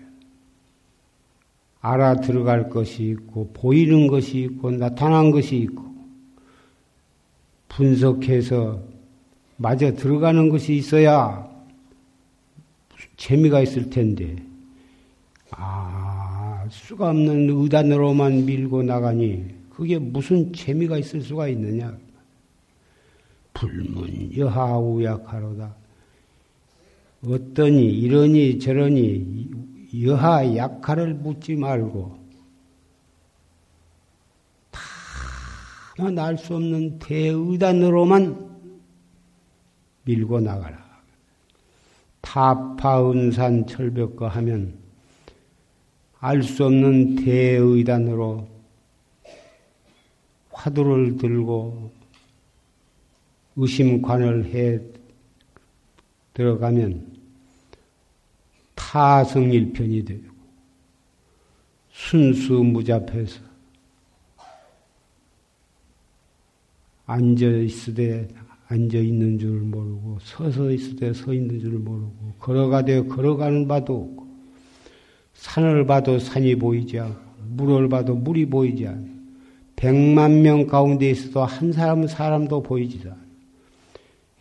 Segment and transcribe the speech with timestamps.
[1.81, 5.83] 알아 들어갈 것이 있고 보이는 것이 있고 나타난 것이 있고
[7.67, 8.81] 분석해서
[9.57, 11.51] 맞아 들어가는 것이 있어야
[13.17, 14.37] 재미가 있을 텐데
[16.73, 21.95] 수가 없는 의단으로만 밀고 나가니 그게 무슨 재미가 있을 수가 있느냐?
[23.53, 25.75] 불문 여하 우약하로다.
[27.25, 29.51] 어떠니 이러니 저러니
[30.03, 32.17] 여하 약하를 묻지 말고
[34.71, 38.51] 다만 알수 없는 대의단으로만
[40.05, 40.83] 밀고 나가라.
[42.21, 44.82] 타파은산 철벽거 하면
[46.25, 48.47] 알 수 없는 대의단으로
[50.51, 51.91] 화두를 들고
[53.57, 54.79] 의심관을 해
[56.33, 57.17] 들어가면
[58.73, 60.23] 타성일편이 되고
[61.91, 63.41] 순수무잡해서
[67.05, 68.29] 앉아 있으되
[68.69, 74.22] 앉아 있는 줄 모르고 서서 있으되 서 있는 줄 모르고 걸어가되 걸어가는 바도 없고
[75.33, 79.13] 산을 봐도 산이 보이지 않고 물을 봐도 물이 보이지 않고
[79.75, 83.17] 백만 명 가운데 있어도 한 사람은 사람도 보이지 않아.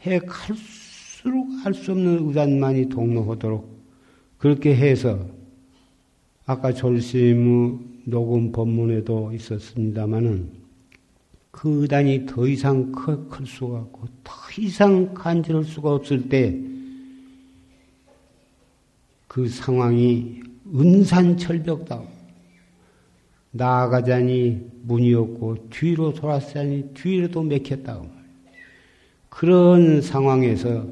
[0.06, 3.68] 해 갈수록 알 수 없는 의단만이 동로하도록
[4.38, 5.26] 그렇게 해서
[6.46, 10.50] 아까 졸심의 녹음 법문에도 있었습니다마는
[11.50, 16.72] 그 의단이 더 이상 클, 클 수가 없고 더 이상 간절할 수가 없을 때
[19.32, 22.02] 그 상황이 은산철벽다.
[23.52, 28.08] 나아가자니 문이 없고 뒤로 돌아서자니 뒤로도 맥혔다고.
[29.28, 30.86] 그런 상황에서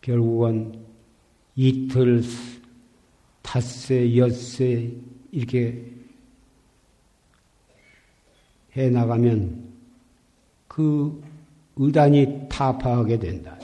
[0.00, 0.80] 결국은
[1.56, 2.22] 이틀,
[3.42, 4.92] 닷새, 엿새
[5.30, 5.84] 이렇게
[8.76, 9.70] 해 나가면
[10.68, 11.22] 그
[11.76, 13.58] 의단이 타파하게 된다.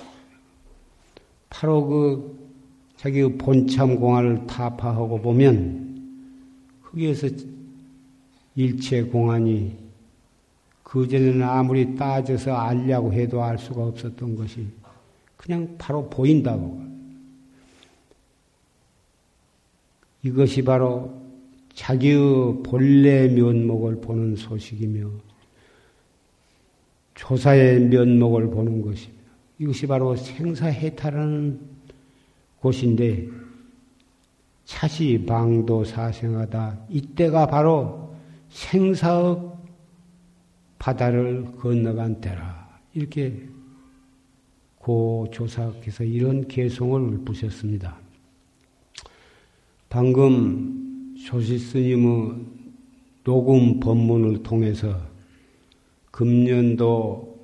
[1.58, 2.38] 바로 그
[2.98, 6.20] 자기 본참 공안을 타파하고 보면
[6.82, 7.28] 거기에서
[8.54, 9.74] 일체 공안이
[10.82, 14.66] 그전에는 아무리 따져서 알려고 해도 알 수가 없었던 것이
[15.38, 16.84] 그냥 바로 보인다고.
[20.24, 21.22] 이것이 바로
[21.72, 25.08] 자기의 본래 면목을 보는 소식이며
[27.14, 29.15] 조사의 면목을 보는 것입니다.
[29.58, 31.60] 이것이 바로 생사해탈하는
[32.60, 33.28] 곳인데
[34.64, 36.86] 차시 방도 사생하다.
[36.90, 38.14] 이때가 바로
[38.48, 39.36] 생사의
[40.78, 42.80] 바다를 건너간 때라.
[42.92, 43.48] 이렇게
[44.78, 47.98] 고 조사께서 이런 개송을 부셨습니다.
[49.88, 52.44] 방금 조시 스님의
[53.24, 55.00] 녹음 법문을 통해서
[56.10, 57.36] 금년도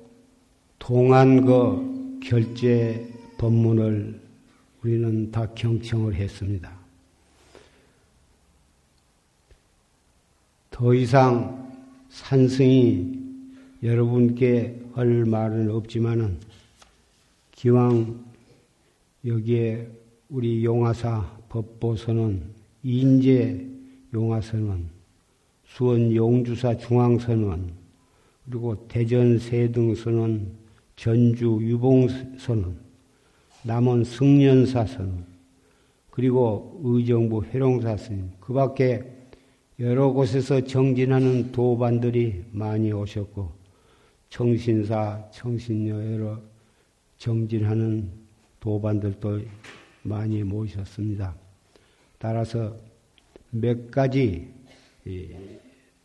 [0.79, 1.92] 동안 그
[2.23, 3.05] 결제
[3.37, 4.19] 법문을
[4.81, 6.73] 우리는 다 경청을 했습니다.
[10.71, 11.71] 더 이상
[12.09, 13.19] 산승이
[13.83, 16.39] 여러분께 할 말은 없지만은
[17.51, 18.23] 기왕
[19.25, 19.87] 여기에
[20.29, 22.41] 우리 용화사 법보선은
[22.83, 23.67] 인제
[24.13, 24.87] 용화선은
[25.65, 27.73] 수원 용주사 중앙선은
[28.45, 30.62] 그리고 대전 세등선은
[30.95, 32.77] 전주 유봉선은
[33.63, 35.25] 남원 승련사선
[36.09, 39.03] 그리고 의정부 회롱사선 그 밖에
[39.79, 43.51] 여러 곳에서 정진하는 도반들이 많이 오셨고
[44.29, 46.39] 청신사, 청신녀 여러
[47.17, 48.11] 정진하는
[48.59, 49.41] 도반들도
[50.03, 51.35] 많이 모셨습니다.
[52.17, 52.75] 따라서
[53.49, 54.51] 몇 가지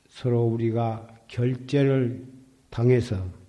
[0.09, 2.25] 서로 우리가 결제를
[2.71, 3.48] 당해서 어,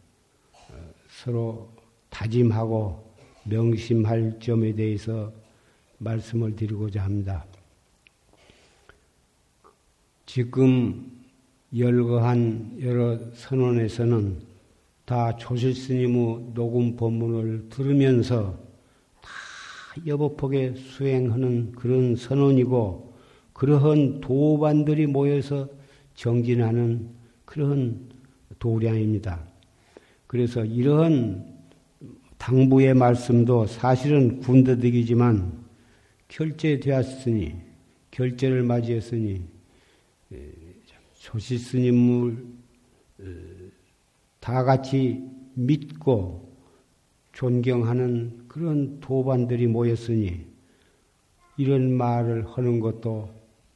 [1.24, 1.70] 서로
[2.10, 3.14] 다짐하고
[3.44, 5.34] 명심할 점에 대해서
[5.98, 7.46] 말씀을 드리고자 합니다.
[10.26, 11.12] 지금
[11.76, 14.40] 열거한 여러 선언에서는
[15.04, 18.58] 다 조실스님의 녹음 법문을 들으면서
[19.22, 19.30] 다
[20.06, 23.14] 여법하게 수행하는 그런 선언이고
[23.52, 25.68] 그러한 도반들이 모여서
[26.16, 27.10] 정진하는
[27.44, 28.08] 그런
[28.60, 29.49] 도량입니다.
[30.30, 31.44] 그래서 이러한
[32.38, 35.66] 당부의 말씀도 사실은 군더더기지만
[36.28, 37.56] 결제되었으니
[38.12, 39.42] 결제를 맞이했으니
[41.16, 42.46] 조시 스님을
[43.22, 43.24] 어,
[44.40, 45.20] 다 같이
[45.56, 46.56] 믿고
[47.32, 50.46] 존경하는 그런 도반들이 모였으니
[51.58, 53.32] 이런 말을 하는 것도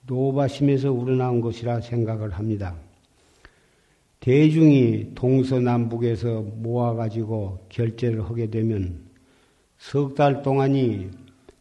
[0.06, 2.78] 노바심에서 우러나온 것이라 생각을 합니다.
[4.24, 9.04] 대중이 동서남북에서 모아가지고 결제를 하게 되면
[9.78, 11.10] 석 달 동안이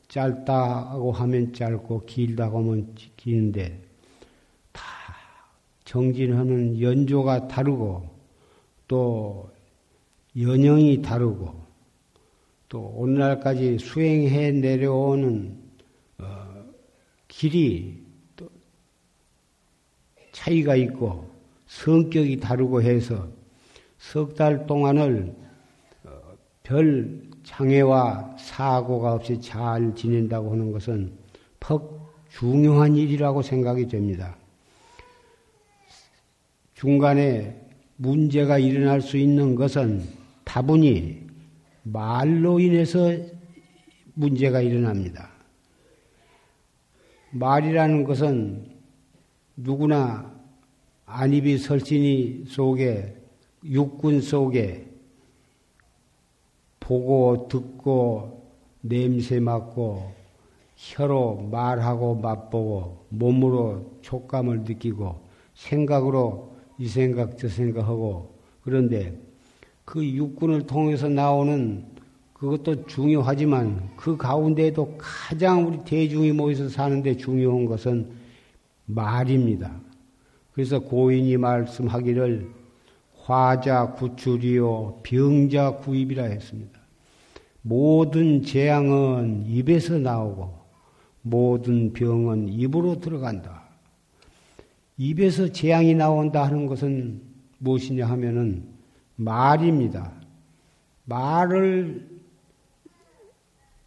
[0.07, 3.83] 짧다고 하면 짧고 길다고 하면 기는데
[4.71, 4.85] 다
[5.85, 8.09] 정진하는 연조가 다르고
[8.87, 9.51] 또
[10.39, 11.67] 연형이 다르고
[12.69, 15.59] 또 오늘날까지 수행해 내려오는
[16.19, 16.65] 어,
[17.27, 18.01] 길이
[18.37, 18.49] 또
[20.31, 21.32] 차이가 있고
[21.73, 23.29] 성격이 다르고 해서
[23.99, 25.35] 석 달 동안을
[26.05, 26.11] 어,
[26.63, 31.13] 별 장애와 사고가 없이 잘 지낸다고 하는 것은
[31.61, 34.37] 퍽 중요한 일이라고 생각이 됩니다.
[36.75, 37.59] 중간에
[37.97, 40.03] 문제가 일어날 수 있는 것은
[40.45, 41.27] 다분히
[41.85, 43.13] 말로 인해서
[44.15, 45.31] 문제가 일어납니다.
[47.31, 48.67] 말이라는 것은
[49.57, 50.32] 누구나
[51.15, 53.15] 안입이 설신이 속에
[53.65, 54.87] 육군 속에
[56.81, 58.51] 보고 듣고
[58.81, 60.11] 냄새 맡고
[60.75, 65.21] 혀로 말하고 맛보고 몸으로 촉감을 느끼고
[65.55, 69.21] 생각으로 이 생각 저 생각하고 그런데
[69.85, 71.85] 그 육군을 통해서 나오는
[72.33, 78.11] 그것도 중요하지만 그 가운데에도 가장 우리 대중이 모여서 사는데 중요한 것은
[78.87, 79.92] 말입니다.
[80.53, 82.51] 그래서 고인이 말씀하기를
[83.23, 86.81] 화자 구출이요 병자 구입이라 했습니다.
[87.63, 90.63] 모든 재앙은 입에서 나오고
[91.23, 93.63] 모든 병은 입으로 들어간다.
[94.99, 97.23] 입에서 재앙이 나온다 하는 것은
[97.59, 98.65] 무엇이냐 하면은
[99.17, 100.13] 말입니다.
[101.05, 102.09] 말을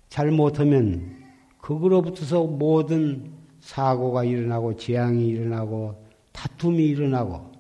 [0.08, 1.16] 잘못하면
[1.60, 6.05] 그거로부터서 모든 사고가 일어나고 재앙이 일어나고
[6.36, 7.54] 다툼이 일어나고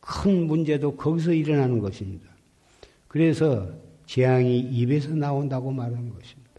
[0.00, 2.28] 큰 문제도 거기서 일어나는 것입니다.
[3.06, 3.68] 그래서
[4.06, 6.50] 재앙이 입에서 나온다고 말하는 것입니다.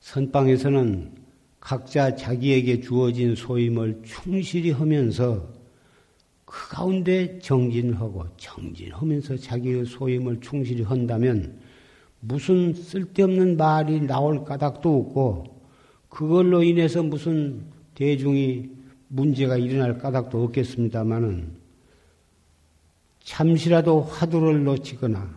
[0.00, 1.12] 선방에서는
[1.60, 5.46] 각자 자기에게 주어진 소임을 충실히 하면서
[6.44, 11.60] 그 가운데 정진하고 정진하면서 자기의 소임을 충실히 한다면
[12.20, 15.60] 무슨 쓸데없는 말이 나올 까닭도 없고
[16.08, 18.70] 그걸로 인해서 무슨 대중이
[19.08, 21.56] 문제가 일어날 까닭도 없겠습니다마는
[23.20, 25.36] 잠시라도 화두를 놓치거나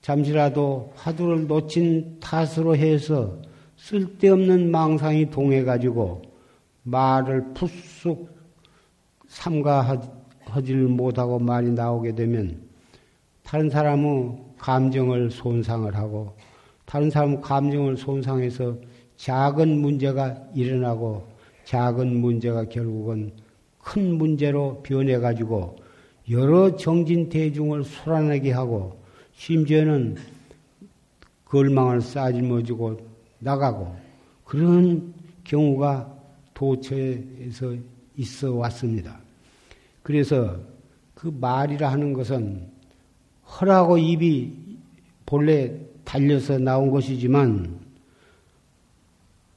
[0.00, 3.38] 잠시라도 화두를 놓친 탓으로 해서
[3.76, 6.22] 쓸데없는 망상이 동해가지고
[6.82, 8.28] 말을 푸쑥
[9.28, 12.60] 삼가하지를 못하고 말이 나오게 되면
[13.42, 16.36] 다른 사람의 감정을 손상을 하고
[16.84, 18.76] 다른 사람 감정을 손상해서
[19.16, 21.33] 작은 문제가 일어나고
[21.64, 23.32] 작은 문제가 결국은
[23.78, 25.76] 큰 문제로 변해가지고
[26.30, 28.98] 여러 정진 대중을 소란하게 하고
[29.32, 30.16] 심지어는
[31.44, 32.98] 걸망을 싸질머지고
[33.38, 33.94] 나가고
[34.44, 35.12] 그런
[35.44, 36.12] 경우가
[36.54, 37.76] 도처에서
[38.16, 39.20] 있어 왔습니다.
[40.02, 40.58] 그래서
[41.14, 42.70] 그 말이라 하는 것은
[43.46, 44.52] 허라고 입이
[45.26, 47.80] 본래 달려서 나온 것이지만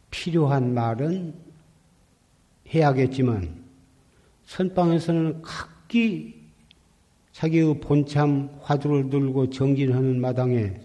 [0.09, 1.46] 필요한 말은
[2.73, 3.63] 해야겠지만
[4.45, 6.47] 선방에서는 각기
[7.31, 10.81] 자기의 본참 화두를 들고 정진하는 마당에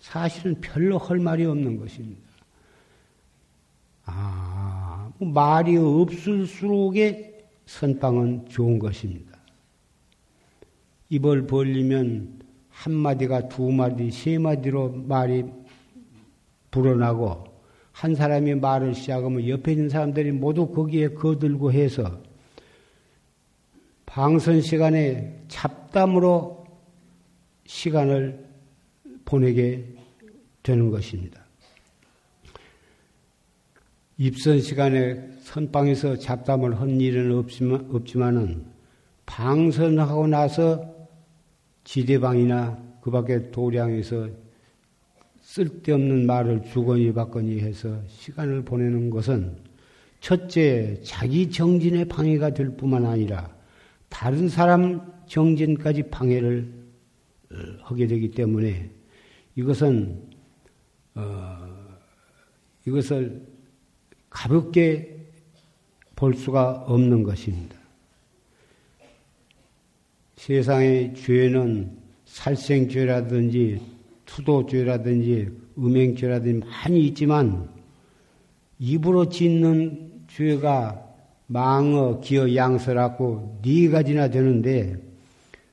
[0.00, 2.28] 사실은 별로 할 말이 없는 것입니다.
[4.04, 9.38] 아, 뭐 말이 없을수록에 선방은 좋은 것입니다.
[11.10, 15.44] 입을 벌리면 한마디가 두 마디, 세 마디로 말이
[16.70, 17.44] 불어나고
[17.98, 22.22] 한 사람이 말을 시작하면 옆에 있는 사람들이 모두 거기에 거들고 해서
[24.06, 26.64] 방선 시간에 잡담으로
[27.66, 28.46] 시간을
[29.24, 29.84] 보내게
[30.62, 31.44] 되는 것입니다.
[34.16, 38.64] 입선 시간에 선방에서 잡담을 한 일은 없지만, 없지만은
[39.26, 41.08] 방선하고 나서
[41.82, 44.28] 지대방이나 그 밖에 도량에서
[45.58, 49.56] 쓸데없는 말을 주거니 받거니 해서 시간을 보내는 것은
[50.20, 53.52] 첫째, 자기 정진에 방해가 될 뿐만 아니라
[54.08, 56.72] 다른 사람 정진까지 방해를
[57.50, 58.88] 어, 하게 되기 때문에
[59.56, 60.22] 이것은
[61.16, 61.58] 어,
[62.86, 63.42] 이것을
[64.30, 65.26] 가볍게
[66.14, 67.76] 볼 수가 없는 것입니다.
[70.36, 73.97] 세상의 죄는 살생죄라든지
[74.28, 77.68] 투도죄라든지 음행죄라든지 많이 있지만
[78.78, 81.04] 입으로 짓는 죄가
[81.46, 84.96] 망어, 기어, 양설하고 네 가지나 되는데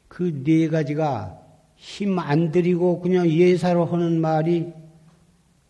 [0.08, 1.42] 그 네 가지가
[1.76, 4.72] 힘 안 들이고 그냥 예사로 하는 말이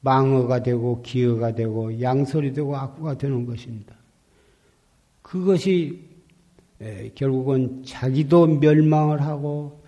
[0.01, 3.95] 망어가 되고 기어가 되고 양설이 되고 악구가 되는 것입니다.
[5.23, 5.99] 그것이
[7.15, 9.81] 결국은 자기도 멸망을 하고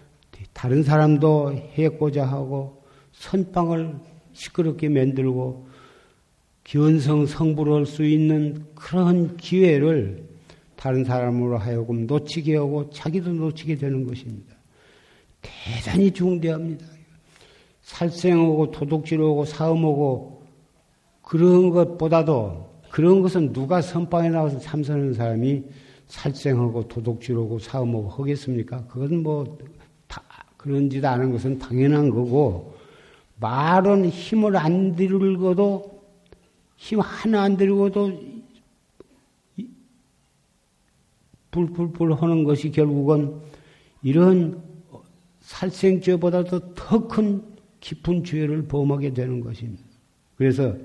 [0.54, 2.77] 다른 사람도 해고자 하고
[3.20, 3.96] 선방을
[4.34, 5.68] 시끄럽게 만들고
[6.64, 10.26] 견성 성불 할 수 있는 그런 기회를
[10.76, 14.56] 다른 사람으로 하여금 놓치게 하고 자기도 놓치게 되는 것입니다.
[15.42, 16.86] 대단히 중대합니다.
[17.82, 20.44] 살생하고 도둑질하고 사음하고
[21.22, 25.64] 그런 것보다도 그런 것은 누가 선방에 나와서 참선하는 사람이
[26.08, 28.86] 살생하고 도둑질하고 사음하고 하겠습니까?
[28.88, 29.58] 그건 뭐
[30.08, 30.22] 다
[30.58, 32.77] 그런 짓 아는 것은 당연한 거고
[33.40, 36.04] 말은 힘을 안 들고도
[36.78, 38.38] 힘 하나 안 들고도
[41.52, 43.36] 불불불 하는 것이 결국은
[44.04, 44.62] 이런
[45.42, 47.42] 살생죄보다도 더 큰
[47.80, 49.84] 깊은 죄를 범하게 되는 것입니다.
[50.36, 50.76] 그래서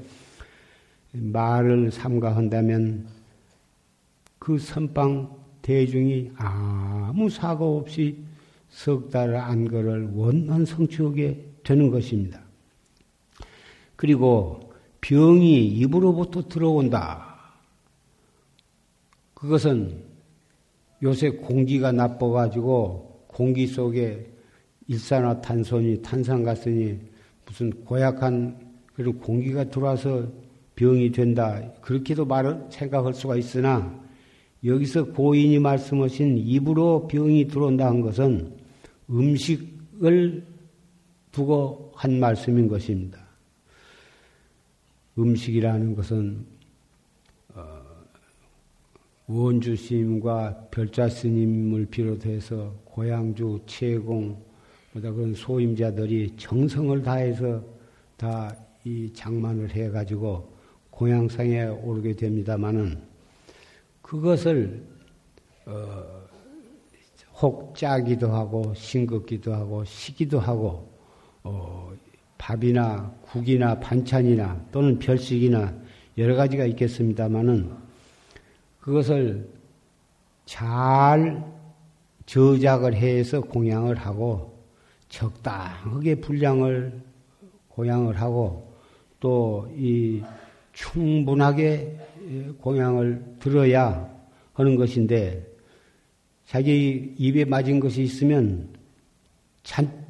[1.13, 3.07] 말을 삼가한다면
[4.39, 5.31] 그 선방
[5.63, 8.19] 대중이 아무 사고 없이
[8.71, 12.43] 석 달 안거를 원만 성취하게 되는 것입니다.
[13.97, 17.37] 그리고 병이 입으로부터 들어온다.
[19.35, 20.03] 그것은
[21.03, 24.33] 요새 공기가 나빠가지고 공기 속에
[24.87, 26.99] 일산화탄소니 탄산가스니
[27.47, 30.29] 무슨 고약한 그런 공기가 들어와서
[30.77, 31.61] 병이 된다.
[31.81, 34.01] 그렇게도 말을 생각할 수가 있으나
[34.65, 38.57] 여기서 고인이 말씀하신 입으로 병이 들어온다 한 것은
[39.11, 40.52] 음식을
[41.33, 43.19] 두고 한 말씀인 것입니다.
[45.19, 46.47] 음식이라는 것은
[47.55, 47.83] 어,
[49.27, 54.43] 원주 스님과 별자 스님을 비롯해서 고양주, 채공,
[54.93, 57.65] 보다 그런 소임자들이 정성을 다해서
[58.17, 60.53] 다 이 장만을 해가지고
[60.91, 63.01] 공양상에 오르게 됩니다마는
[64.01, 64.85] 그것을
[65.67, 66.23] 어,
[67.41, 70.92] 혹 짜기도 하고 싱겁기도 하고 시기도 하고
[71.45, 71.93] 어,
[72.39, 75.75] 밥이나 국이나 반찬이나 또는 별식이나
[76.19, 77.71] 여러 가지가 있겠습니다마는
[78.81, 79.49] 그것을
[80.45, 81.45] 잘
[82.27, 84.59] 저작을 해서 공양을 하고
[85.09, 87.01] 적당하게 분량을
[87.69, 88.73] 공양을 하고
[89.21, 90.23] 또 이
[90.73, 91.99] 충분하게
[92.61, 94.11] 공양을 들어야
[94.55, 95.47] 하는 것인데
[96.47, 98.69] 자기 입에 맞은 것이 있으면
[99.63, 100.02] 잔뜩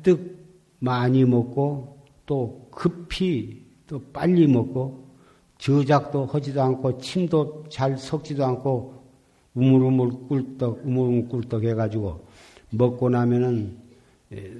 [0.82, 1.96] 많이 먹고
[2.26, 5.06] 또 급히 또 빨리 먹고
[5.58, 9.00] 저작도 하지도 않고 침도 잘 섞지도 않고
[9.54, 12.26] 우물우물 꿀떡, 우물우물 꿀떡 해가지고
[12.70, 13.78] 먹고 나면은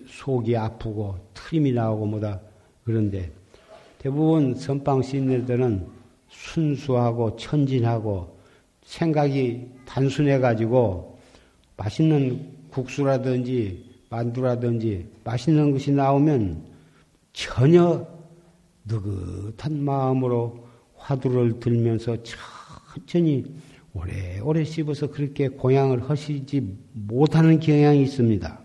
[0.07, 2.41] 속이 아프고 트림이 나오고 뭐다
[2.85, 3.33] 그런데
[3.99, 5.89] 대부분 선방 시인들은
[6.29, 8.39] 순수하고 천진하고
[8.85, 11.19] 생각이 단순해가지고
[11.77, 16.67] 맛있는 국수라든지 만두라든지 맛있는 것이 나오면
[17.33, 18.07] 전혀
[18.85, 20.67] 느긋한 마음으로
[20.97, 23.45] 화두를 들면서 천천히
[23.95, 28.61] 오래오래 씹어서 그렇게 공양을 하시지 못하는 경향이 있습니다.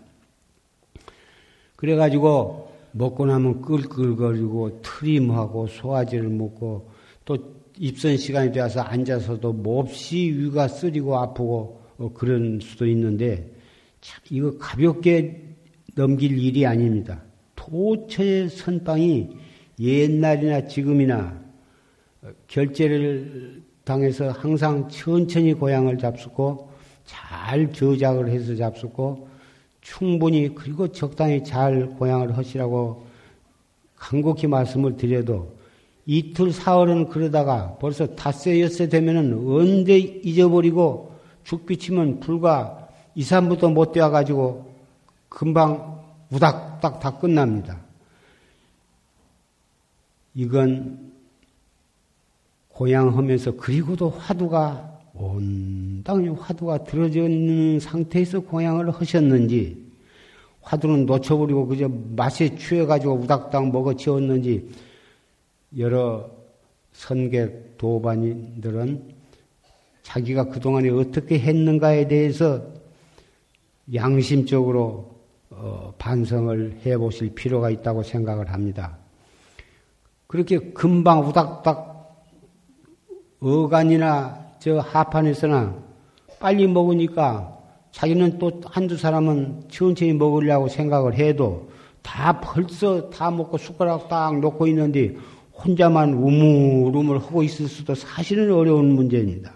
[1.76, 6.90] 그래가지고 먹고 나면 끌끌거리고 트림하고 소화제를 먹고
[7.24, 7.38] 또
[7.78, 13.57] 입선 시간이 되어서 앉아서도 몹시 위가 쓰리고 아프고 어, 그런 수도 있는데
[14.00, 15.42] 참 이거 가볍게
[15.94, 17.22] 넘길 일이 아닙니다.
[17.56, 19.28] 도처의 선방이
[19.80, 21.40] 옛날이나 지금이나
[22.46, 26.70] 결제를 당해서 항상 천천히 고향을 잡수고
[27.04, 29.28] 잘 저작을 해서 잡수고
[29.80, 33.06] 충분히 그리고 적당히 잘 고향을 하시라고
[33.96, 35.56] 간곡히 말씀을 드려도
[36.06, 41.14] 이틀 사흘은 그러다가 벌써 닷새 엿새 되면은 언제 잊어버리고
[41.44, 44.74] 죽비치면 불과 2, 3부터 못 되어가지고
[45.28, 47.80] 금방 우닥딱 다 끝납니다.
[50.34, 51.12] 이건
[52.68, 59.88] 고향하면서 그리고도 화두가 온당히 화두가 들어져 있는 상태에서 고향을 하셨는지
[60.62, 64.70] 화두는 놓쳐버리고 그저 맛에 취해가지고 우닥딱 먹어치웠는지
[65.78, 66.30] 여러
[66.92, 69.14] 선객 도반인들은
[70.02, 72.77] 자기가 그동안에 어떻게 했는가에 대해서
[73.94, 75.18] 양심적으로
[75.50, 78.98] 어, 반성을 해 보실 필요가 있다고 생각을 합니다.
[80.26, 82.26] 그렇게 금방 우닥닥
[83.40, 85.74] 어간이나 저 하판에서나
[86.38, 87.56] 빨리 먹으니까
[87.92, 91.70] 자기는 또 한두 사람은 천천히 먹으려고 생각을 해도
[92.02, 95.16] 다 벌써 다 먹고 숟가락 딱 놓고 있는데
[95.52, 99.52] 혼자만 우물우물 하고 있을 수도 사실은 어려운 문제입니다.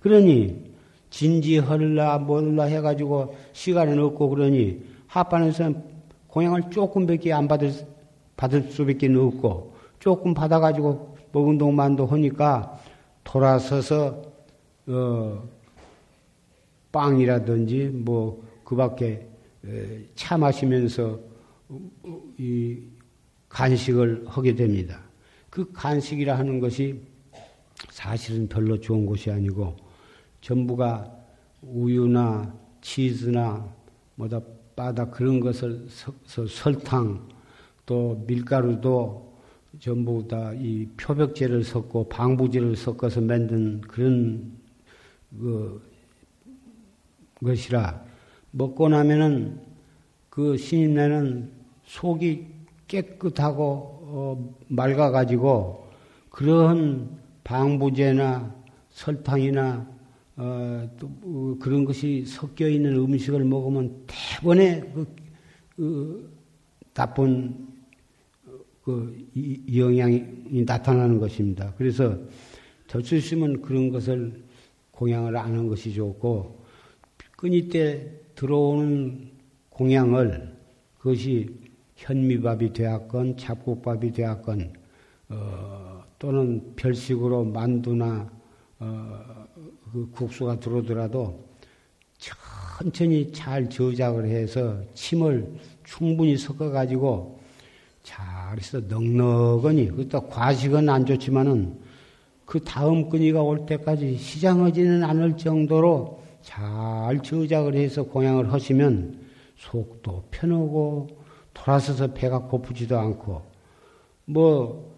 [0.00, 0.73] 그러니
[1.14, 5.80] 진지할라 뭘라 해가지고 시간은 없고 그러니 하판에서는
[6.26, 7.72] 공양을 조금밖에 안 받을
[8.36, 12.80] 받을 수밖에 없고 조금 받아가지고 먹은 동만도 하니까
[13.22, 14.22] 돌아서서
[14.88, 15.48] 어,
[16.90, 19.28] 빵이라든지 뭐 그밖에
[20.16, 21.20] 차 마시면서
[22.38, 22.80] 이
[23.48, 25.00] 간식을 하게 됩니다.
[25.48, 27.00] 그 간식이라 하는 것이
[27.90, 29.83] 사실은 별로 좋은 것이 아니고
[30.44, 31.10] 전부가
[31.62, 33.66] 우유나 치즈나
[34.16, 34.40] 뭐다
[34.76, 35.86] 바다 그런 것을
[36.26, 37.26] 설탕
[37.86, 39.32] 또 밀가루도
[39.80, 44.52] 전부 다 이 표백제를 섞고 방부제를 섞어서 만든 그런
[45.38, 45.82] 그
[47.42, 48.04] 것이라
[48.50, 49.60] 먹고 나면은
[50.28, 51.50] 그 신임내는
[51.84, 52.46] 속이
[52.86, 53.64] 깨끗하고
[54.06, 55.88] 어 맑아가지고
[56.28, 58.54] 그런 방부제나
[58.90, 59.93] 설탕이나
[60.36, 65.06] 어, 또 어, 그런 것이 섞여 있는 음식을 먹으면 대번에 그,
[65.76, 66.34] 그
[66.92, 67.68] 나쁜
[68.82, 69.16] 그
[69.74, 71.72] 영향이 나타나는 것입니다.
[71.78, 72.18] 그래서
[72.88, 74.44] 될수있으면 그런 것을
[74.90, 76.64] 공양을 안 하는 것이 좋고
[77.36, 79.30] 끈이 때 들어오는
[79.70, 80.54] 공양을
[80.98, 81.48] 그것이
[81.96, 84.72] 현미밥이 되었건 잡곡밥이 되었건
[85.30, 88.30] 어, 또는 별식으로 만두나
[88.78, 89.33] 어,
[89.94, 91.44] 그 국수가 들어오더라도
[92.18, 95.54] 천천히 잘 저작을 해서 침을
[95.84, 97.38] 충분히 섞어가지고
[98.02, 101.78] 잘해서 넉넉하니 그것도 과식은 안 좋지만은
[102.44, 109.24] 그 다음 끈이가 올 때까지 시장하지는 않을 정도로 잘 저작을 해서 공양을 하시면
[109.56, 111.06] 속도 편하고
[111.54, 113.42] 돌아서서 배가 고프지도 않고
[114.24, 114.92] 뭐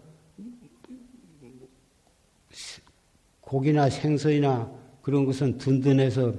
[3.41, 6.33] 고기나 생선이나 그런 것은 든든해서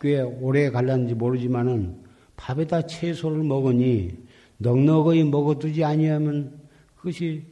[0.00, 1.94] 꽤 오래 갈랐는지 모르지만은
[2.36, 4.12] 밥에다 채소를 먹으니
[4.56, 6.58] 넉넉히 먹어두지 아니하면
[6.96, 7.42] 그것이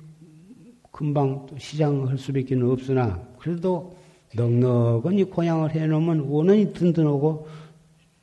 [0.90, 3.94] 금방 또 시장할 수밖에 없으나 그래도
[4.34, 7.46] 넉넉히 공양을 해놓으면 원원이 든든하고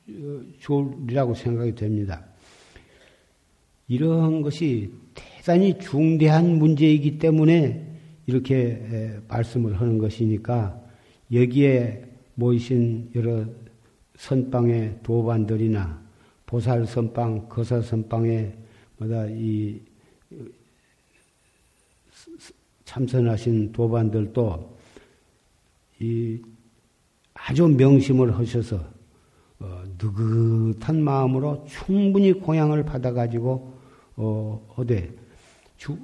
[0.08, 2.24] 어, 좋으리라고 생각이 됩니다.
[3.86, 7.86] 이러한 것이 대단히 중대한 문제이기 때문에
[8.26, 10.80] 이렇게 말씀을 하는 것이니까
[11.32, 13.44] 여기에 모이신 여러
[14.16, 16.00] 선방의 도반들이나
[16.46, 18.52] 보살 선방, 거사 선방에
[18.98, 19.80] 뭐다 이
[22.84, 24.76] 참선하신 도반들도
[26.00, 26.40] 이
[27.34, 28.84] 아주 명심을 하셔서
[29.60, 33.74] 어, 느긋한 마음으로 충분히 공양을 받아가지고
[34.16, 35.10] 어, 어디
[35.76, 35.96] 주,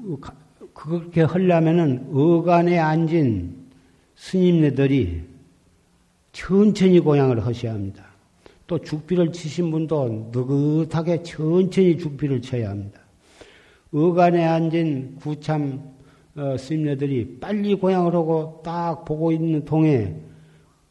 [0.73, 3.67] 그렇게 하려면은 어간에 앉은
[4.15, 5.36] 스님네들이
[6.37, 8.05] 천천히 공양을 하셔야 합니다.
[8.67, 13.01] 또 죽비를 치신 분도 느긋하게 천천히 죽비를 쳐야 합니다.
[13.91, 15.97] 어간에 앉은 구참
[16.37, 20.15] 어, 스님네들이 빨리 공양을 하고 딱 보고 있는 동에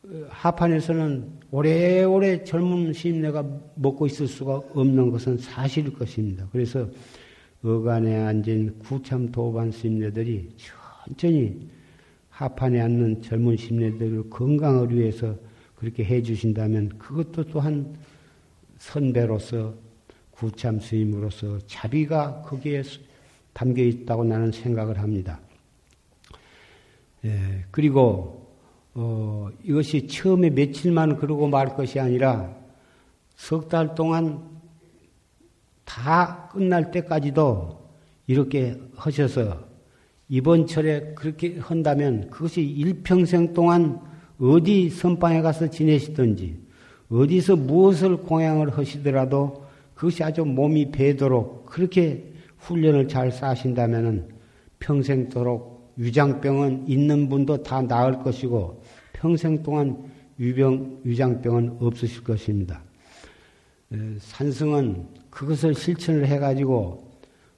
[0.04, 6.48] 어, 하판에서는 오래오래 젊은 스님네가 먹고 있을 수가 없는 것은 사실일 것입니다.
[6.52, 6.88] 그래서
[7.64, 11.70] 어간에 앉은 구참 도반 스님네들이 천천히
[12.36, 15.36] 하판에 앉는 젊은 스님네들을 건강을 위해서
[15.76, 17.96] 그렇게 해 주신다면 그것도 또한
[18.78, 19.74] 선배로서
[20.32, 22.84] 구참 스님으로서 자비가 거기에
[23.54, 25.40] 담겨 있다고 나는 생각을 합니다.
[27.24, 28.54] 예, 그리고
[28.94, 32.54] 어, 이것이 처음에 며칠만 그러고 말 것이 아니라
[33.38, 34.44] 석 달 동안
[35.86, 37.90] 다 끝날 때까지도
[38.28, 39.75] 이렇게 하셔서
[40.28, 44.00] 이번 철에 그렇게 한다면 그것이 일평생 동안
[44.40, 46.58] 어디 선방에 가서 지내시든지
[47.10, 54.30] 어디서 무엇을 공양을 하시더라도 그것이 아주 몸이 배도록 그렇게 훈련을 잘 쌓으신다면
[54.80, 58.82] 평생도록 위장병은 있는 분도 다 나을 것이고
[59.14, 60.04] 평생 동안
[60.40, 62.84] 유병, 위장병은 없으실 것입니다.
[64.20, 67.05] 산승은 그것을 실천을 해가지고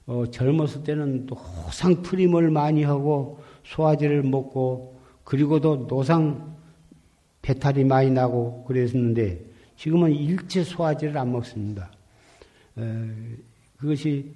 [0.08, 6.56] 어, 젊었을 때는 노상 트림을 많이 하고 소화제를 먹고 그리고도 노상
[7.42, 9.44] 배탈이 많이 나고 그랬었는데
[9.76, 11.90] 지금은 일체 소화제를 안 먹습니다.
[12.78, 12.82] 에,
[13.76, 14.32] 그것이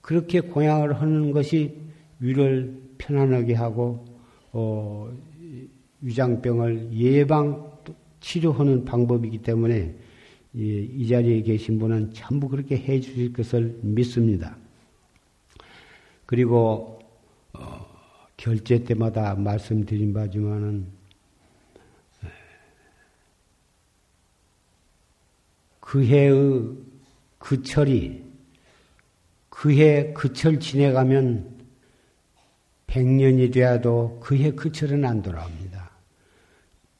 [0.00, 1.76] 그렇게 공양을 하는 것이
[2.20, 4.04] 위를 편안하게 하고
[4.52, 5.12] 어,
[6.00, 7.72] 위장병을 예방
[8.20, 9.96] 치료하는 방법이기 때문에
[10.54, 14.56] 이, 이 자리에 계신 분은 전부 그렇게 해 주실 것을 믿습니다.
[16.28, 16.98] 그리고
[17.54, 17.86] 어,
[18.36, 20.86] 결제 때마다 말씀드린 바지만은
[25.80, 26.76] 그 해의
[27.38, 28.22] 그 철이
[29.48, 31.64] 그 해 그 철 지내가면
[32.88, 35.90] 백년이 되어도 그 해 그 철은 안 돌아옵니다.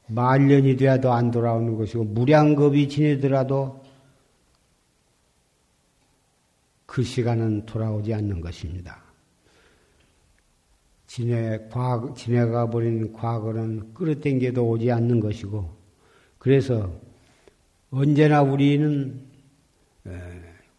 [0.07, 3.85] 말년이 되어도 안 돌아오는 것이고 무량겁이 지내더라도
[6.87, 9.08] 그 시간은 돌아오지 않는 것입니다.
[11.09, 15.69] 지내, 과거, 지내가 버린 과거는 끌어당겨도 오지 않는 것이고,
[16.39, 16.93] 그래서
[17.91, 19.27] 언제나 우리는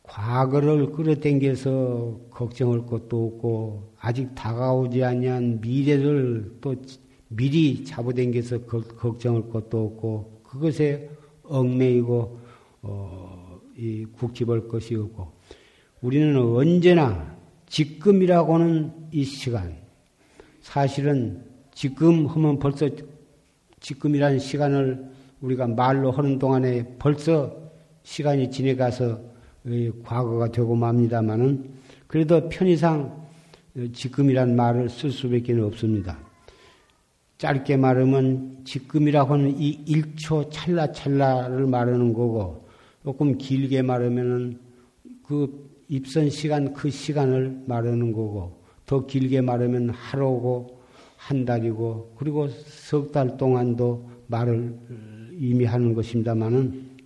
[0.04, 6.76] 과거를 끌어당겨서 걱정할 것도 없고 아직 다가오지 않은 미래를 또
[7.28, 11.10] 미리 잡아당겨서 걱정할 것도 없고 그것에
[11.44, 12.40] 얽매이고
[12.82, 15.32] 어, 이 국집할 것이 없고
[16.02, 17.36] 우리는 언제나
[17.68, 19.79] 지금이라고는 이 시간
[20.70, 22.88] 사실은 지금 하면 벌써
[23.80, 25.04] 지금이라는 시간을
[25.42, 27.58] 우리가 말로 하는 동안에 벌써
[28.04, 29.20] 시간이 지내가서
[30.04, 31.72] 과거가 되고 맙니다만은
[32.06, 33.28] 그래도 편의상
[33.94, 36.20] 지금이란 말을 쓸 수밖에 없습니다.
[37.40, 42.70] 짧게 말하면 지금이라고 하는 이 1초 찰나찰나를 말하는 거고
[43.04, 44.60] 조금 길게 말하면은
[45.24, 48.59] 그 입선 시간 그 시간을 말하는 거고
[48.90, 50.80] 더 길게 말하면 하루고
[51.16, 54.76] 한 달이고 그리고 석 달 동안도 말을
[55.38, 56.98] 이미 하는 것입니다만은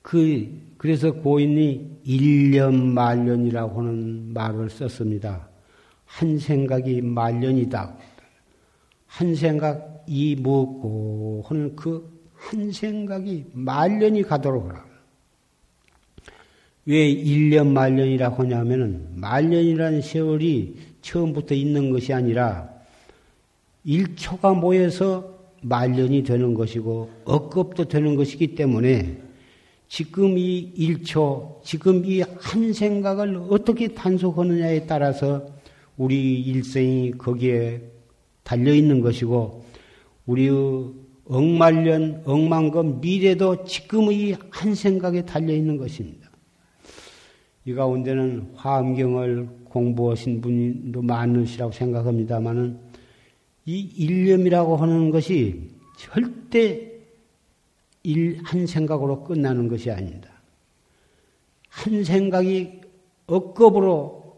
[0.00, 5.46] 그 그래서 고인이 일년 말년이라고 하는 말을 썼습니다.
[6.06, 7.94] 한 생각이 말년이다.
[9.06, 14.85] 한 생각이 먹고 하는 그 한 생각이 말년이 가도록 하라.
[16.86, 22.68] 왜 1년 말년이라고 하냐면은 말년이라는 세월이 처음부터 있는 것이 아니라
[23.84, 29.18] 1초가 모여서 말년이 되는 것이고 억겁도 되는 것이기 때문에
[29.88, 32.22] 지금 이 1초, 지금 이
[32.56, 35.46] 한 생각을 어떻게 단속하느냐에 따라서
[35.96, 37.82] 우리 일생이 거기에
[38.42, 39.64] 달려 있는 것이고,
[40.26, 40.50] 우리의
[41.28, 46.15] 억말년, 억만금 미래도 지금의 한 생각에 달려 있는 것입니다.
[47.66, 52.78] 이 가운데는 화엄경을 공부하신 분도 많으시라고 생각합니다만은
[53.66, 56.92] 이 일념이라고 하는 것이 절대
[58.04, 60.30] 일, 한 생각으로 끝나는 것이 아닙니다.
[61.68, 62.82] 한 생각이
[63.26, 64.36] 억겁으로,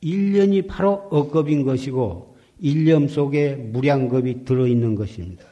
[0.00, 5.44] 일년이 바로 억겁인 것이고, 일념 속에 무량겁이 들어있는 것입니다.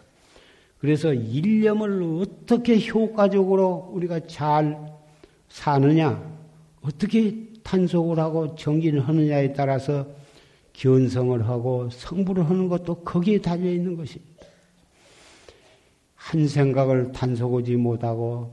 [0.78, 4.92] 그래서 일념을 어떻게 효과적으로 우리가 잘
[5.48, 6.33] 사느냐,
[6.84, 10.06] 어떻게 탄속을 하고 정진을 하느냐에 따라서
[10.74, 14.46] 견성을 하고 성불을 하는 것도 거기에 달려 있는 것입니다.
[16.14, 18.52] 한 생각을 단속하지 못하고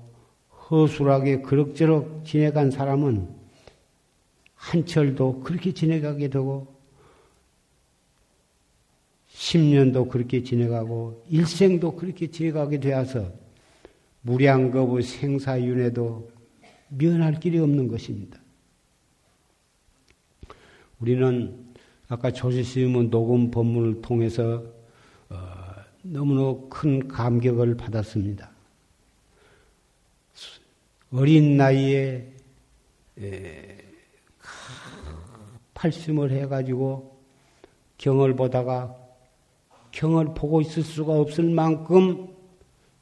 [0.70, 3.28] 허술하게 그럭저럭 지내간 사람은
[4.56, 6.67] 한철도 그렇게 지내가게 되고
[9.34, 13.32] 10년도 그렇게 지내가고 일생도 그렇게 지내가게 되어서
[14.22, 16.40] 무량겁의 생사윤회도
[16.91, 18.39] 면할 길이 없는 것입니다.
[20.99, 21.73] 우리는
[22.08, 24.63] 아까 조지스님은 녹음 법문을 통해서
[25.30, 25.38] 어,
[26.04, 28.51] 너무나 큰 감격을 받았습니다.
[31.13, 32.34] 어린 나이에
[35.73, 37.19] 팔심을 해가지고
[37.97, 38.95] 경을 보다가
[39.91, 42.30] 경을 보고 있을 수가 없을 만큼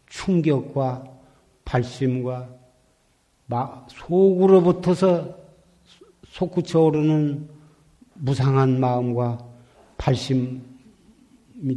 [0.07, 1.05] 충격과
[1.65, 2.58] 발심과
[3.89, 5.37] 속으로부터서
[6.27, 7.49] 솟구쳐 오르는
[8.13, 9.45] 무상한 마음과
[9.97, 10.59] 발심이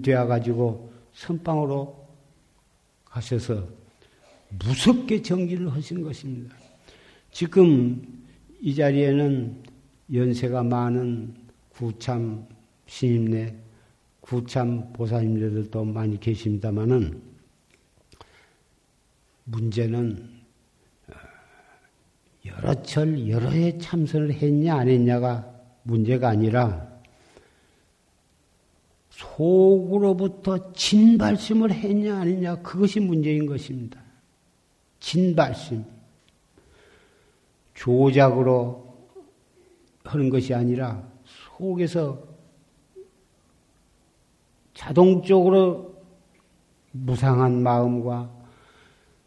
[0.03, 2.07] 되어가지고 선방으로
[3.05, 3.67] 가셔서
[4.59, 6.55] 무섭게 정기를 하신 것입니다.
[7.31, 8.03] 지금
[8.61, 9.63] 이 자리에는
[10.13, 11.35] 연세가 많은
[11.71, 12.47] 구참
[12.87, 13.55] 신임내,
[14.21, 17.23] 구참 보사님들도 많이 계십니다만은
[19.45, 20.42] 문제는 어,
[22.47, 25.49] 여러 철 여러 해 참선을 했냐 안 했냐가
[25.85, 26.91] 문제가 아니라
[29.11, 34.01] 속으로부터 진발심을 했냐 안 했냐 그것이 문제인 것입니다.
[35.01, 35.85] 진발심.
[37.75, 38.93] 조작으로
[40.05, 42.23] 하는 것이 아니라 속에서
[44.75, 45.95] 자동적으로
[46.93, 48.31] 무상한 마음과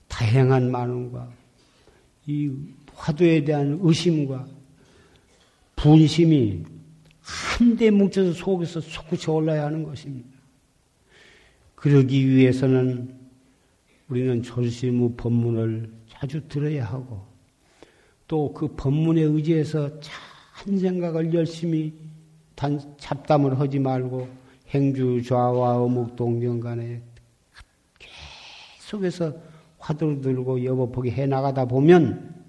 [0.08, 1.30] 다행한 마음과
[2.28, 2.51] 이
[2.95, 4.47] 화두에 대한 의심과
[5.75, 6.63] 분심이
[7.19, 10.29] 한데 뭉쳐서 속에서 솟구쳐 올라야 하는 것입니다.
[11.75, 13.15] 그러기 위해서는
[14.08, 17.25] 우리는 조실무 법문을 자주 들어야 하고
[18.27, 19.89] 또 그 법문에 의지해서
[20.51, 21.93] 한 생각을 열심히
[22.55, 24.27] 단 잡담을 하지 말고
[24.69, 27.01] 행주 좌와 어묵 동정 간에
[28.79, 29.34] 계속해서
[29.77, 32.44] 화두를 들고 여보보기 해 나가다 보면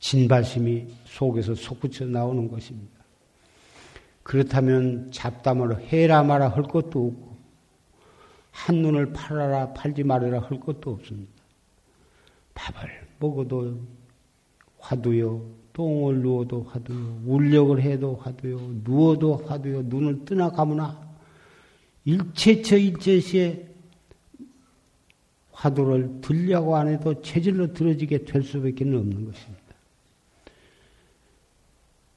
[0.00, 3.00] 진발심이 속에서 솟구쳐 나오는 것입니다.
[4.22, 7.36] 그렇다면 잡담을 해라 마라 할 것도 없고
[8.50, 11.32] 한눈을 팔아라 팔지 말아라 할 것도 없습니다.
[12.54, 13.80] 밥을 먹어도
[14.78, 20.98] 화두요, 똥을 누워도 화두요, 울력을 해도 화두요, 누워도 화두요, 눈을 뜨나 감으나
[22.04, 23.68] 일체처 일체시에
[25.52, 29.59] 화두를 들려고 안 해도 체질로 들어지게 될 수밖에 없는 것입니다.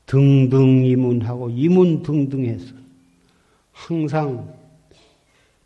[0.06, 2.74] 등등 이문하고 이문 등등해서
[3.72, 4.54] 항상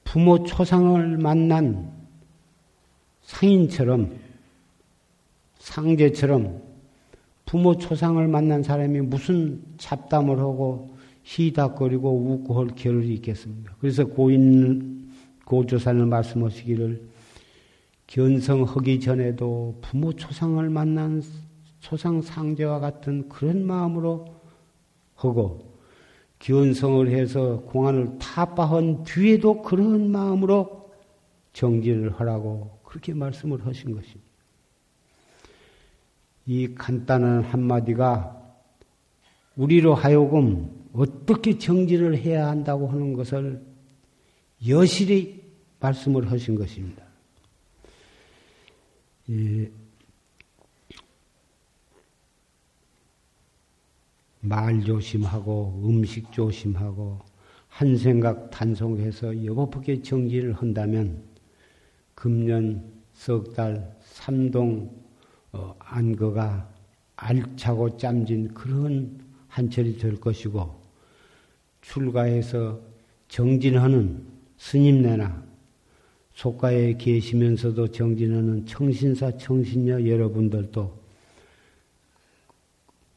[0.04, 1.92] 부모 초상을 만난
[3.24, 4.18] 상인처럼
[5.60, 6.62] 상제처럼
[7.46, 13.74] 부모 초상을 만난 사람이 무슨 잡담을 하고 희닥거리고 웃고 할 겨를이 있겠습니까?
[13.80, 15.12] 그래서 고인
[15.46, 17.02] 고조사는 말씀하시기를
[18.08, 21.22] 견성하기 전에도 부모 초상을 만난
[21.80, 24.26] 초상 상제와 같은 그런 마음으로
[25.16, 25.78] 하고
[26.40, 30.92] 기원성을 해서 공안을 타파한 뒤에도 그런 마음으로
[31.54, 34.28] 정진을 하라고 그렇게 말씀을 하신 것입니다.
[36.46, 38.36] 이 간단한 한마디가
[39.56, 43.62] 우리로 하여금 어떻게 정진을 해야 한다고 하는 것을
[44.68, 45.44] 여실히
[45.80, 47.04] 말씀을 하신 것입니다.
[49.30, 49.72] 예.
[54.40, 57.20] 말 조심하고 음식 조심하고
[57.68, 61.24] 한 생각 단속해서 여보프게 정진을 한다면
[62.16, 64.92] 금년 석 달 삼동
[65.52, 66.72] 어, 안거가
[67.16, 70.80] 알차고 짬진 그런 한철이 될 것이고
[71.82, 72.80] 출가해서
[73.28, 74.24] 정진하는
[74.58, 75.44] 스님네나
[76.34, 81.07] 속가에 계시면서도 정진하는 청신사 청신녀 여러분들도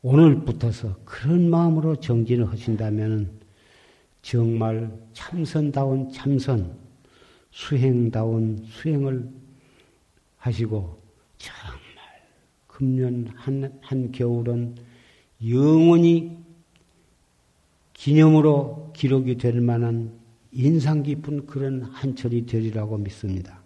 [0.02, 3.30] 오늘부터서 그런 마음으로 정진을 하신다면
[4.22, 6.76] 정말 참선다운 참선,
[7.50, 9.28] 수행다운 수행을
[10.38, 10.98] 하시고
[11.36, 11.80] 정말
[12.66, 14.76] 금년 한, 한 겨울은
[15.46, 16.38] 영원히
[17.92, 20.18] 기념으로 기록이 될 만한
[20.52, 23.59] 인상 깊은 그런 한철이 되리라고 믿습니다.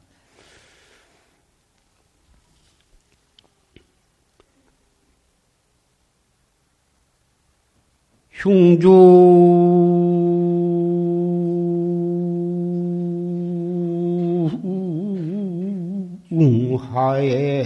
[16.84, 17.64] 흉하에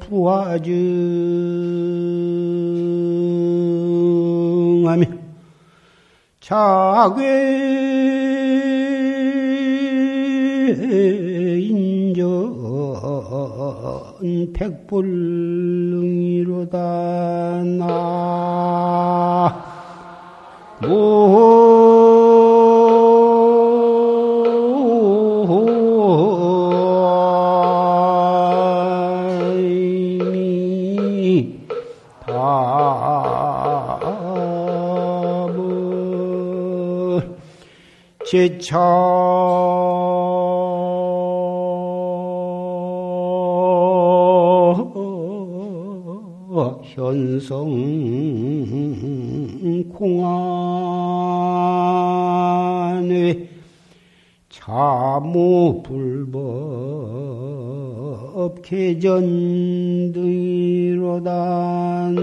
[0.00, 0.40] 부하증하며
[6.40, 7.24] 자괴
[11.58, 12.59] 인전
[14.52, 16.78] 백불능이로다
[17.78, 18.10] 나.
[38.30, 38.78] 제차
[46.94, 47.70] 현성
[52.80, 53.48] 공안의
[54.48, 56.40] 자무 불법
[58.62, 61.30] 개전 등이로다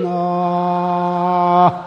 [0.04, 1.86] 나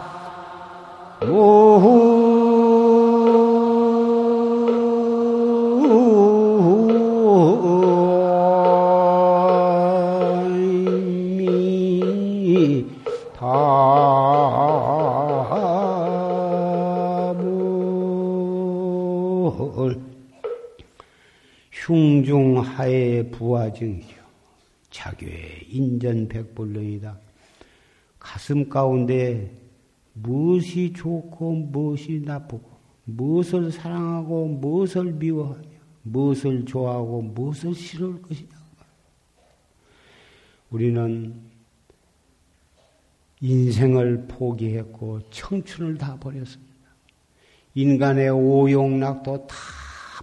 [21.73, 24.21] 흉중하의 부화증이죠.
[24.91, 27.19] 자교의 인전백불능이다.
[28.19, 29.51] 가슴 가운데
[30.13, 32.69] 무엇이 좋고 무엇이 나쁘고
[33.05, 35.63] 무엇을 사랑하고 무엇을 미워하며
[36.03, 38.51] 무엇을 좋아하고 무엇을 싫어할 것이냐.
[40.71, 41.50] 우리는
[43.41, 46.71] 인생을 포기했고 청춘을 다 버렸습니다.
[47.75, 49.57] 인간의 오용락도 다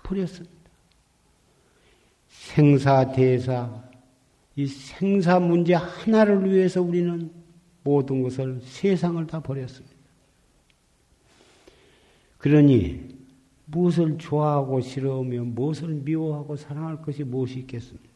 [0.03, 0.55] 버렸습니다.
[2.29, 3.83] 생사 대사,
[4.55, 7.31] 이 생사 문제 하나를 위해서 우리는
[7.83, 9.95] 모든 것을 세상을 다 버렸습니다.
[12.37, 13.17] 그러니
[13.65, 18.06] 무엇을 좋아하고 싫어하며 무엇을 미워하고 사랑할 것이 무엇이 있겠습니까?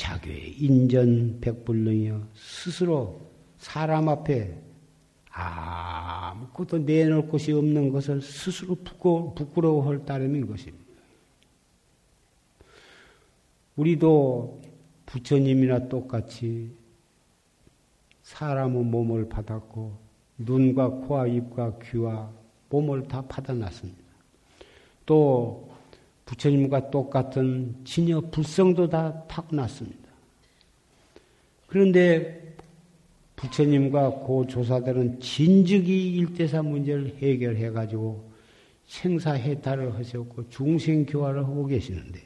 [0.00, 3.20] 자교의 인전 백불능이여 스스로
[3.58, 4.58] 사람 앞에
[5.30, 10.84] 아무것도 내놓을 것이 없는 것을 스스로 부끄, 부끄러워할 따름인 것입니다.
[13.76, 14.62] 우리도
[15.04, 16.72] 부처님이나 똑같이
[18.22, 19.98] 사람의 몸을 받았고
[20.38, 22.32] 눈과 코와 입과 귀와
[22.70, 24.02] 몸을 다 받아놨습니다.
[25.04, 25.69] 또
[26.30, 29.98] 부처님과 똑같은 진여 불성도 다 타고났습니다.
[31.66, 32.54] 그런데
[33.34, 38.30] 부처님과 고 조사들은 진즉이 일대사 문제를 해결해 가지고
[38.86, 42.20] 생사해탈을 하셨고 중생교화를 하고 계시는데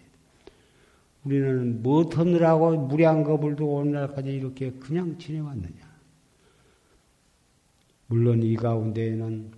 [1.24, 5.94] 우리는 무엇 하느라고 무량겁을 두고 오늘날까지 이렇게 그냥 지내왔느냐.
[8.08, 9.50] 물론 이 가운데에는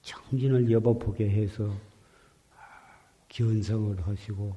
[0.00, 1.70] 정진을 여법하게 해서
[3.32, 4.54] 견성을 하시고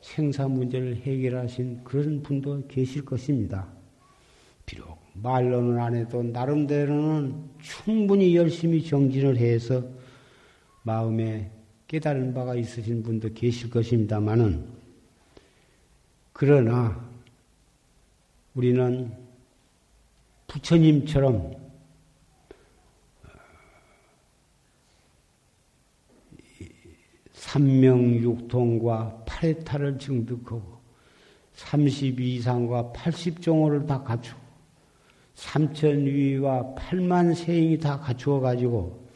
[0.00, 3.68] 생사 문제를 해결하신 그런 분도 계실 것입니다.
[4.66, 9.84] 비록 말로는 안 해도 나름대로는 충분히 열심히 정진을 해서
[10.82, 11.50] 마음에
[11.86, 14.66] 깨달은 바가 있으신 분도 계실 것입니다만은
[16.32, 17.08] 그러나
[18.54, 19.12] 우리는
[20.48, 21.67] 부처님처럼
[27.48, 30.78] 삼명육통과 팔해탈을 증득하고
[31.56, 34.38] 32상과 80종호를 다 갖추고
[35.34, 39.08] 삼천위와 8만 세인이 다 갖추어 가지고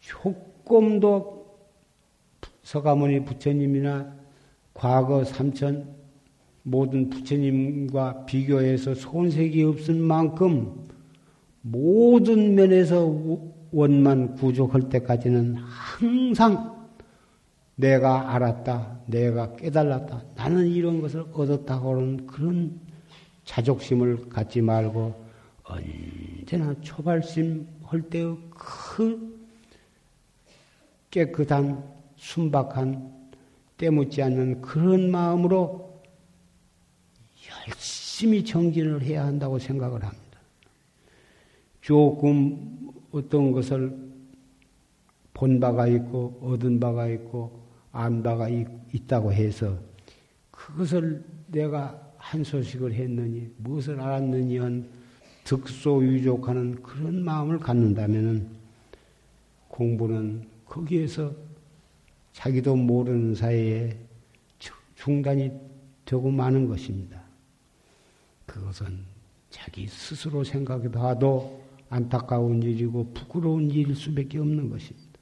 [0.00, 1.42] 조금도
[2.62, 4.14] 서가모니 부처님이나
[4.74, 6.02] 과거 삼천
[6.64, 10.86] 모든 부처님과 비교해서 손색이 없을 만큼
[11.62, 13.06] 모든 면에서
[13.72, 16.82] 원만 구족할 때까지는 항상
[17.74, 22.78] 내가 알았다, 내가 깨달았다, 나는 이런 것을 얻었다고 하는 그런
[23.44, 25.24] 자족심을 갖지 말고
[25.64, 29.40] 언제나 초발심 할 때의 그
[31.10, 31.82] 깨끗한
[32.16, 33.10] 순박한
[33.78, 36.00] 때묻지 않는 그런 마음으로
[37.66, 40.22] 열심히 정진을 해야 한다고 생각을 합니다.
[41.80, 42.81] 조금
[43.12, 43.96] 어떤 것을
[45.34, 48.66] 본 바가 있고 얻은 바가 있고 안 바가 있,
[49.06, 49.78] 다고 해서
[50.50, 54.88] 그것을 내가 한 소식을 했느니 무엇을 알았느니 한
[55.44, 58.48] 득소유족하는 그런 마음을 갖는다면은
[59.68, 61.32] 공부는 거기에서
[62.32, 63.98] 자기도 모르는 사이에
[64.94, 65.50] 중단이
[66.04, 67.20] 되고 마는 것입니다.
[68.46, 69.00] 그것은
[69.50, 71.61] 자기 스스로 생각해봐도
[71.92, 75.12] 안타까운 일이고 부끄러운 일일 수밖에 없는 것입니다.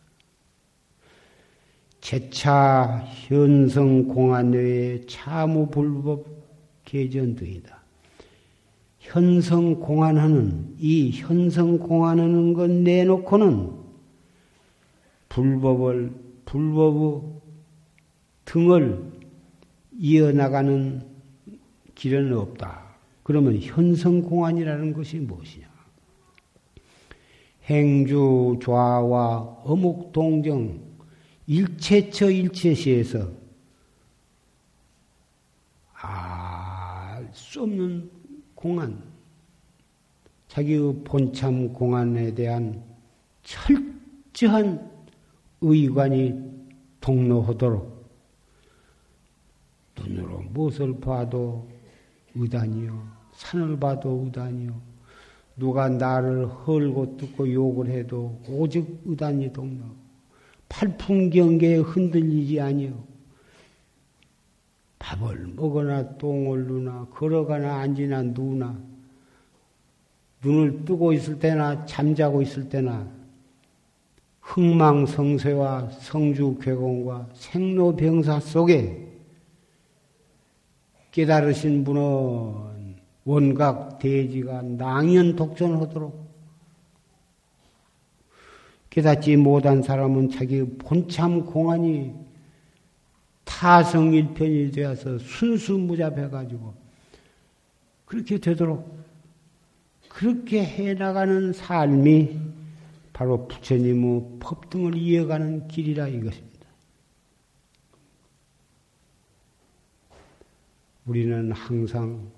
[2.00, 6.26] 제차 현성 공안 외에 차무 불법
[6.84, 7.76] 개전등이다.
[9.00, 13.72] 현성 공안하는 이 현성 공안하는 것 내놓고는
[15.28, 16.12] 불법을
[16.44, 17.20] 불법의
[18.44, 19.10] 등을
[19.98, 21.02] 이어나가는
[21.96, 22.84] 길은 없다.
[23.24, 25.69] 그러면 현성 공안이라는 것이 무엇이냐?
[27.70, 30.80] 행주 좌와 어묵 동정
[31.46, 33.30] 일체처 일체시에서
[35.92, 38.10] 알수 없는
[38.56, 39.00] 공안,
[40.48, 42.82] 자기의 본참 공안에 대한
[43.44, 44.90] 철저한
[45.60, 46.50] 의관이
[47.00, 48.10] 동로하도록
[49.96, 51.68] 눈으로 무엇을 봐도
[52.34, 54.89] 의단이요, 산을 봐도 의단이요,
[55.60, 59.84] 누가 나를 헐고 뜯고 욕을 해도 오직 의단이 동로.
[60.70, 63.04] 팔풍경계에 흔들리지 아니요.
[64.98, 68.80] 밥을 먹거나 똥을 누나 걸어가나 앉으나 누나
[70.42, 73.06] 눈을 뜨고 있을 때나 잠자고 있을 때나
[74.40, 79.08] 흥망성쇠와 성주괴공과 생로병사 속에
[81.10, 82.79] 깨달으신 분은
[83.24, 86.30] 원각 대지가 낭연 독존하도록
[88.90, 92.12] 깨닫지 못한 사람은 자기 본참 공안이
[93.44, 96.74] 타성일편이 되어서 순수무잡해가지고
[98.06, 98.98] 그렇게 되도록
[100.08, 102.38] 그렇게 해나가는 삶이
[103.12, 106.66] 바로 부처님의 법등을 이어가는 길이라 이것입니다.
[111.06, 112.30] 우리는 항상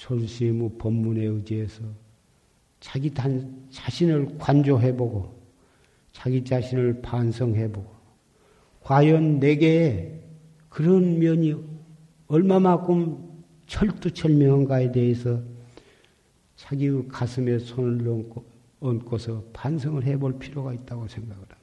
[0.00, 1.82] 졸시의 법문에 의지해서
[2.80, 5.38] 자기 단, 자신을 관조해보고
[6.12, 7.86] 자기 자신을 반성해보고
[8.82, 10.18] 과연 내게
[10.70, 11.54] 그런 면이
[12.28, 15.42] 얼마만큼 철두철명한가에 대해서
[16.56, 18.44] 자기의 가슴에 손을 얹고,
[18.80, 21.59] 얹고서 반성을 해볼 필요가 있다고 생각을 합니다.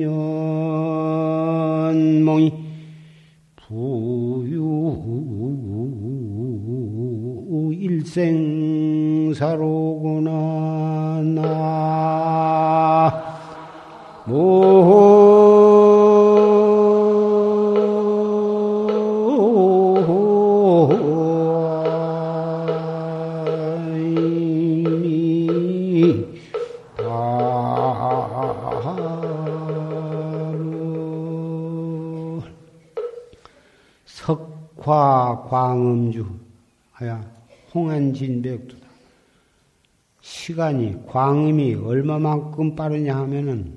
[40.57, 43.77] 시간이 광음이 얼마만큼 빠르냐 하면은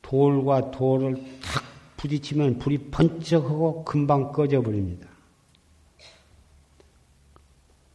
[0.00, 1.62] 돌과 돌을 탁
[1.98, 5.06] 부딪히면 불이 번쩍하고 금방 꺼져 버립니다.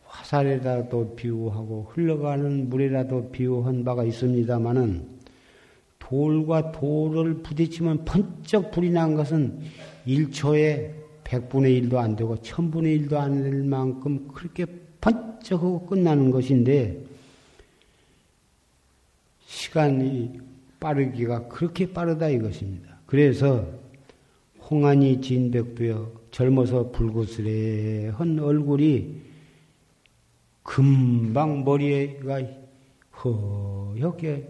[0.06, 5.10] 화살에라도 비유하고 흘러가는 물에라도 비유한 바가 있습니다마는
[5.98, 9.62] 돌과 돌을 부딪히면 번쩍 불이 난 것은
[10.06, 10.92] 1초에
[11.24, 14.68] 100분의 1도 안 되고 1000분의 1도 안 될 만큼 그렇게
[15.00, 17.11] 번쩍하고 끝나는 것인데
[19.52, 20.40] 시간이
[20.80, 23.00] 빠르기가 그렇게 빠르다 이것입니다.
[23.06, 23.68] 그래서
[24.70, 29.22] 홍안이 진백되어 젊어서 불구스레한 얼굴이
[30.64, 32.42] 금방 머리가
[33.22, 34.48] 허옇게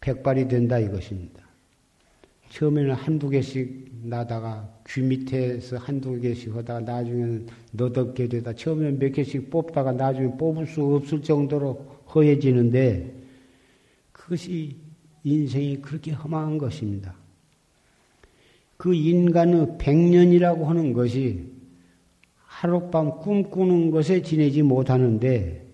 [0.00, 1.40] 백발이 된다 이것입니다.
[2.50, 9.50] 처음에는 한두 개씩 나다가 귀 밑에서 한두 개씩 하다가 나중에는 너덕게 되다 처음에는 몇 개씩
[9.50, 13.14] 뽑다가 나중에 뽑을 수 없을 정도로 허해지는데
[14.12, 14.76] 그것이
[15.24, 17.14] 인생이 그렇게 험한 것입니다.
[18.76, 21.52] 그 인간의 백년이라고 하는 것이
[22.44, 25.64] 하룻밤 꿈꾸는 것에 지내지 못하는데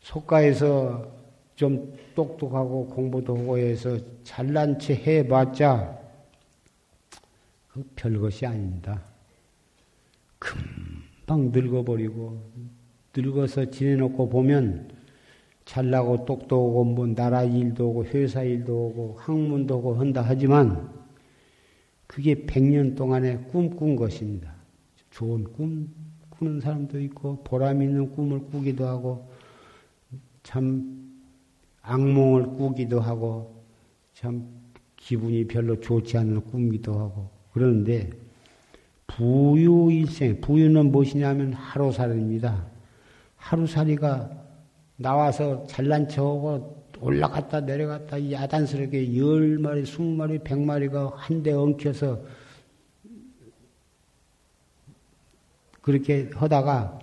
[0.00, 1.10] 속가에서
[1.56, 5.98] 좀 똑똑하고 공부도 하고 해서 잘난 체 해봤자
[7.68, 9.02] 그 별것이 아닙니다.
[10.38, 12.42] 금방 늙어버리고
[13.16, 14.90] 늙어서 지내놓고 보면
[15.64, 20.90] 잘나고 똑똑하고 뭐 나라 일도 하고 회사 일도 하고 학문도 하고 한다 하지만
[22.06, 24.52] 그게 백 년 동안에 꿈꾼 것입니다.
[25.10, 25.88] 좋은 꿈
[26.30, 29.28] 꾸는 사람도 있고 보람 있는 꿈을 꾸기도 하고
[30.42, 31.10] 참
[31.82, 33.62] 악몽을 꾸기도 하고
[34.12, 34.46] 참
[34.96, 38.10] 기분이 별로 좋지 않은 꿈기도 하고 그러는데
[39.06, 42.73] 부유 일생 부유는 무엇이냐면 하루살이입니다.
[43.44, 44.30] 하루살이가
[44.96, 52.20] 나와서 잘난 척하고 올라갔다 내려갔다 야단스럽게 열 마리, 스무 마리, 백 마리가 한데 엉켜서
[55.82, 56.98] 그렇게 하다가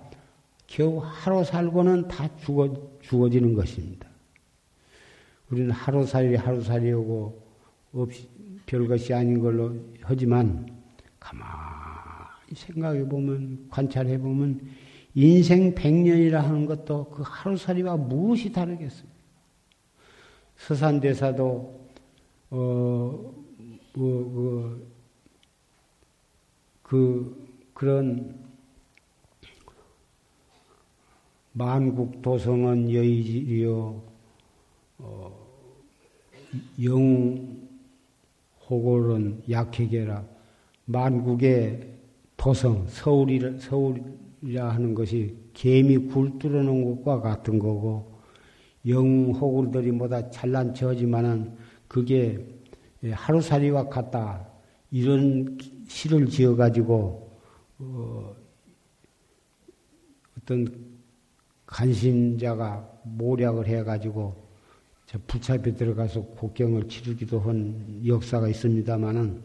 [0.66, 4.08] 겨우 하루 살고는 다 죽어, 죽어지는 것입니다.
[5.50, 7.40] 우리는 하루살이 하루살이하고
[7.92, 8.28] 없이
[8.66, 10.66] 별것이 아닌 걸로 하지만
[11.20, 14.60] 가만히 생각해 보면 관찰해 보면
[15.14, 19.12] 인생 백년이라 하는 것도 그 하루살이와 무엇이 다르겠습니까?
[20.56, 21.82] 서산대사도
[22.50, 23.32] 어, 뭐,
[23.94, 24.92] 그,
[26.82, 28.38] 그, 그런
[31.52, 34.02] 만국 도성은 여의지요,
[34.98, 35.42] 어,
[38.68, 40.24] 영호골은 약해게라
[40.86, 41.88] 만국의
[42.36, 43.40] 도성 서울이
[44.42, 48.20] 라 하는 것이 개미 굴 뚫어 놓은 것과 같은 거고
[48.86, 52.44] 영호골들이 뭐다 잘난 척하지만은 그게
[53.10, 54.48] 하루살이와 같다.
[54.90, 57.38] 이런 시를 지어 가지고
[57.78, 58.34] 어,
[60.36, 60.66] 어떤
[61.66, 64.48] 간신자가 모략을 해 가지고
[65.26, 69.42] 부차에 들어가서 국경을 치르기도 한 역사가 있습니다만은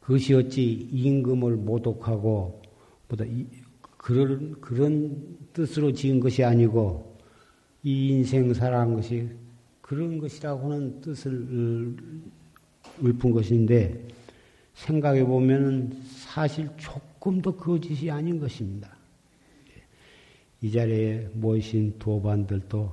[0.00, 0.62] 그것이 어찌
[0.92, 2.65] 임금을 모독하고
[3.08, 3.24] 보다
[3.96, 7.16] 그런 그런 뜻으로 지은 것이 아니고
[7.82, 9.28] 이 인생사라는 것이
[9.80, 11.96] 그런 것이라고 하는 뜻을
[13.02, 14.08] 읊은 것인데
[14.74, 18.96] 생각해 보면은 사실 조금도 거짓이 아닌 것입니다.
[20.60, 22.92] 이 자리에 모이신 도반들도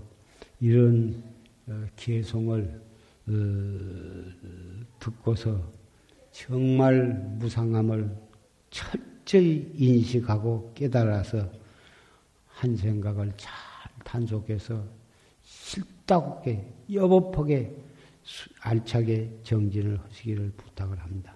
[0.60, 1.24] 이런
[1.68, 2.82] 어, 개송을
[3.28, 3.32] 어,
[5.00, 5.72] 듣고서
[6.32, 8.10] 정말 무상함을
[8.70, 11.50] 철 저히 인식하고 깨달아서
[12.48, 13.54] 한 생각을 잘
[14.04, 14.84] 단속해서
[15.42, 17.76] 실다하게 여법하게
[18.62, 21.33] 알차게 정진을 하시기를 부탁을 합니다.